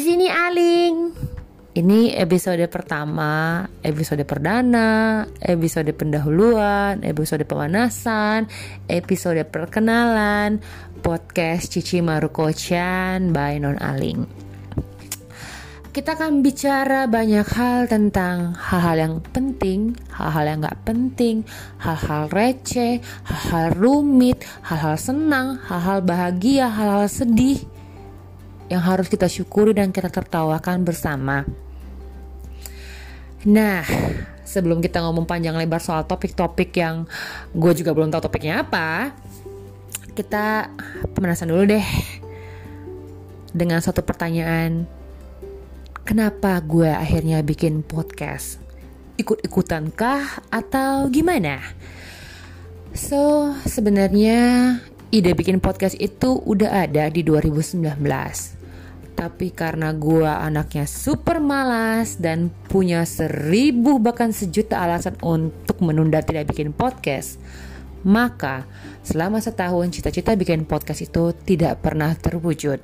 [0.00, 1.12] sini Aling.
[1.76, 8.48] Ini episode pertama, episode perdana, episode pendahuluan, episode pemanasan,
[8.88, 10.64] episode perkenalan
[11.04, 14.24] podcast Cici Maruko-chan by Non Aling.
[15.92, 21.44] Kita akan bicara banyak hal tentang hal-hal yang penting, hal-hal yang nggak penting,
[21.76, 27.62] hal-hal receh, hal-hal rumit, hal-hal senang, hal-hal bahagia, hal-hal sedih
[28.70, 31.42] yang harus kita syukuri dan kita tertawakan bersama.
[33.42, 33.82] Nah,
[34.46, 37.02] sebelum kita ngomong panjang lebar soal topik-topik yang
[37.50, 39.10] gue juga belum tahu topiknya apa,
[40.14, 40.70] kita
[41.18, 41.86] pemanasan dulu deh
[43.50, 44.86] dengan satu pertanyaan.
[46.06, 48.62] Kenapa gue akhirnya bikin podcast?
[49.18, 51.58] Ikut-ikutan kah atau gimana?
[52.94, 54.78] So, sebenarnya
[55.10, 58.59] ide bikin podcast itu udah ada di 2019
[59.20, 66.48] tapi karena gue anaknya super malas dan punya seribu bahkan sejuta alasan untuk menunda tidak
[66.48, 67.36] bikin podcast,
[68.00, 68.64] maka
[69.04, 72.80] selama setahun cita-cita bikin podcast itu tidak pernah terwujud.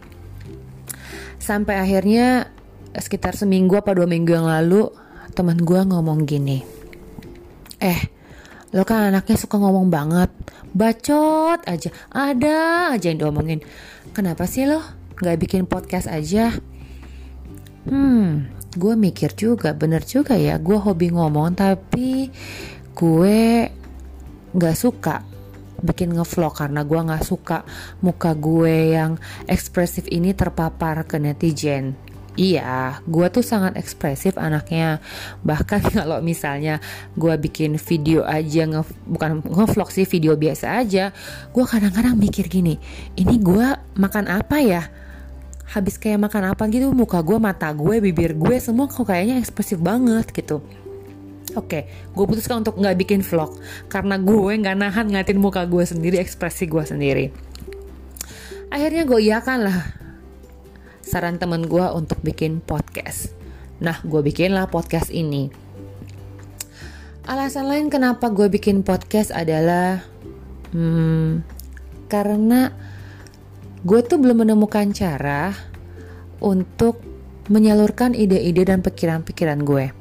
[1.41, 2.53] Sampai akhirnya
[2.92, 4.92] sekitar seminggu apa dua minggu yang lalu
[5.33, 6.61] teman gue ngomong gini,
[7.81, 8.12] eh
[8.77, 10.29] lo kan anaknya suka ngomong banget,
[10.77, 13.64] bacot aja, ada aja yang diomongin.
[14.12, 16.53] Kenapa sih lo nggak bikin podcast aja?
[17.86, 20.58] Hmm, gue mikir juga, bener juga ya.
[20.58, 22.28] Gue hobi ngomong tapi
[22.97, 23.41] gue
[24.56, 25.20] nggak suka
[25.84, 27.62] bikin ngevlog karena gue nggak suka
[28.00, 31.97] muka gue yang ekspresif ini terpapar ke netizen.
[32.36, 35.01] Iya, gue tuh sangat ekspresif anaknya.
[35.41, 36.84] Bahkan kalau misalnya
[37.17, 41.17] gue bikin video aja, nge, bukan ngevlog sih, video biasa aja,
[41.48, 42.77] gue kadang-kadang mikir gini,
[43.17, 44.84] ini gue makan apa ya?
[45.67, 49.83] Habis kayak makan apa gitu muka gue mata gue bibir gue semua kok kayaknya ekspresif
[49.83, 50.63] banget gitu
[51.57, 53.57] Oke, okay, gue putuskan untuk nggak bikin vlog
[53.89, 57.33] karena gue nggak nahan ngatin muka gue sendiri, ekspresi gue sendiri.
[58.68, 59.79] Akhirnya gue iakan lah
[61.01, 63.33] saran temen gue untuk bikin podcast.
[63.79, 65.48] Nah, gue bikinlah podcast ini.
[67.24, 70.05] Alasan lain kenapa gue bikin podcast adalah
[70.74, 71.46] hmm,
[72.11, 72.74] karena
[73.83, 75.53] gue tuh belum menemukan cara
[76.41, 77.03] untuk
[77.53, 79.92] menyalurkan ide-ide dan pikiran-pikiran gue.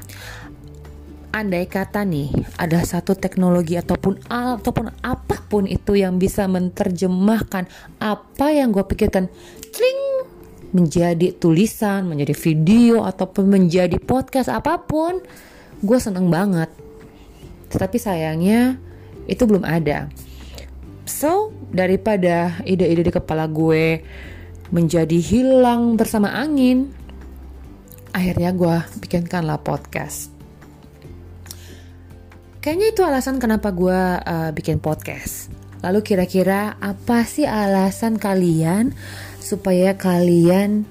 [1.36, 7.68] Andai kata nih ada satu teknologi ataupun ataupun apa pun itu yang bisa menerjemahkan
[8.00, 9.28] apa yang gue pikirkan,
[9.76, 10.02] cling
[10.72, 15.20] menjadi tulisan, menjadi video ataupun menjadi podcast apa pun,
[15.84, 16.72] gue seneng banget.
[17.72, 18.80] Tetapi sayangnya
[19.28, 20.08] itu belum ada.
[21.06, 24.02] So, daripada ide-ide di kepala gue
[24.74, 26.90] menjadi hilang bersama angin,
[28.10, 30.34] akhirnya gue bikinkanlah podcast.
[32.66, 35.54] Kayaknya itu alasan kenapa gue uh, bikin podcast.
[35.86, 38.98] Lalu kira-kira apa sih alasan kalian
[39.38, 40.90] supaya kalian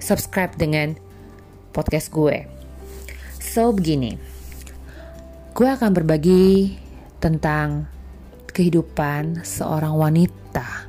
[0.00, 0.96] subscribe dengan
[1.76, 2.48] podcast gue?
[3.36, 4.16] So begini,
[5.52, 6.80] gue akan berbagi
[7.20, 7.95] tentang
[8.56, 10.88] kehidupan seorang wanita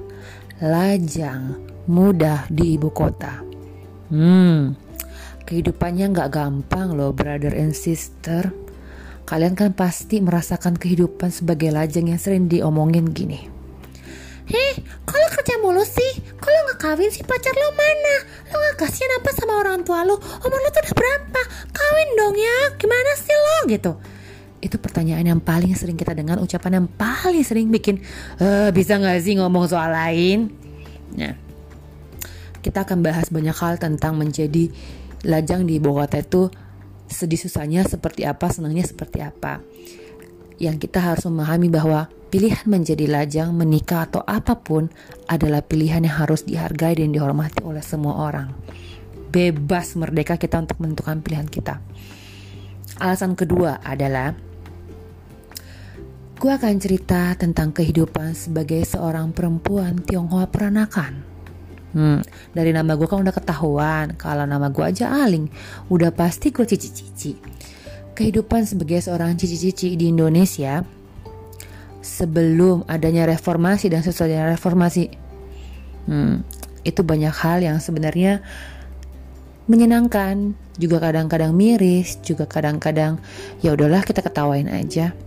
[0.63, 1.59] lajang
[1.91, 3.43] mudah di ibu kota.
[4.07, 4.71] Hmm,
[5.43, 8.55] kehidupannya nggak gampang loh, brother and sister.
[9.27, 13.51] Kalian kan pasti merasakan kehidupan sebagai lajang yang sering diomongin gini.
[14.47, 18.15] Heh, kalau kerja mulu sih, kalau nggak kawin sih pacar lo mana?
[18.47, 20.15] Lo nggak kasihan apa sama orang tua lo?
[20.15, 21.41] Umur lo tuh udah berapa?
[21.75, 23.91] Kawin dong ya, gimana sih lo gitu?
[24.57, 28.01] Itu pertanyaan yang paling sering kita dengar, ucapan yang paling sering bikin
[28.41, 30.49] e, bisa nggak sih ngomong soal lain?
[31.13, 31.33] Nah,
[32.65, 34.67] kita akan bahas banyak hal tentang menjadi
[35.23, 36.49] lajang di Bogota itu
[37.07, 39.63] sedih susahnya seperti apa, senangnya seperti apa.
[40.57, 44.91] Yang kita harus memahami bahwa pilihan menjadi lajang, menikah atau apa pun
[45.29, 48.51] adalah pilihan yang harus dihargai dan dihormati oleh semua orang.
[49.31, 51.79] Bebas merdeka kita untuk menentukan pilihan kita.
[52.97, 54.33] Alasan kedua adalah
[56.37, 61.25] Gue akan cerita tentang kehidupan sebagai seorang perempuan Tionghoa peranakan.
[61.97, 62.21] Hmm,
[62.53, 65.49] dari nama gue kan udah ketahuan kalau nama gue aja Aling,
[65.89, 67.41] udah pasti gue cici-cici.
[68.13, 70.85] Kehidupan sebagai seorang cici-cici di Indonesia
[72.05, 75.09] sebelum adanya reformasi dan sesudah reformasi,
[76.05, 76.45] hmm,
[76.85, 78.45] itu banyak hal yang sebenarnya
[79.65, 83.17] menyenangkan, juga kadang-kadang miris, juga kadang-kadang
[83.65, 85.17] ya udahlah kita ketawain aja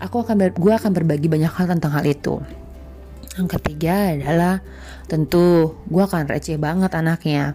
[0.00, 2.40] aku akan gue akan berbagi banyak hal tentang hal itu.
[3.38, 4.64] Yang ketiga adalah
[5.06, 7.54] tentu gue akan receh banget anaknya.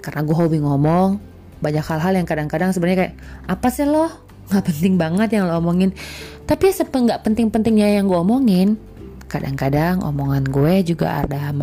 [0.00, 1.34] Karena gue hobi ngomong,
[1.64, 3.14] banyak hal-hal yang kadang-kadang sebenarnya kayak
[3.48, 4.12] apa sih lo
[4.52, 5.96] nggak penting banget yang lo omongin
[6.44, 8.76] tapi sepenggak penting-pentingnya yang gue omongin
[9.32, 11.56] kadang-kadang omongan gue juga ada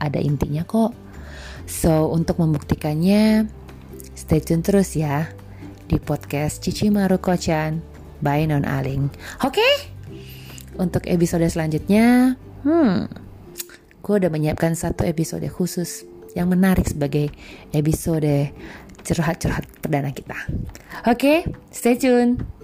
[0.00, 0.96] ada intinya kok
[1.68, 3.44] so untuk membuktikannya
[4.16, 5.28] stay tune terus ya
[5.84, 7.91] di podcast Cici Maru Kocan
[8.24, 9.10] by Non Aling
[9.42, 9.74] oke okay?
[10.78, 13.10] untuk episode selanjutnya hmm
[14.02, 16.02] gue udah menyiapkan satu episode khusus
[16.34, 17.30] yang menarik sebagai
[17.70, 18.50] episode
[19.02, 20.38] curhat-curhat perdana kita.
[21.06, 21.38] Oke, okay,
[21.74, 22.61] stay tune.